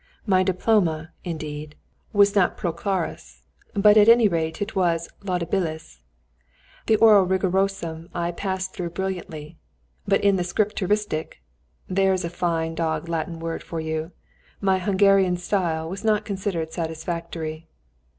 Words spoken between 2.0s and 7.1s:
was not præclarus, but at any rate it was laudibilis. The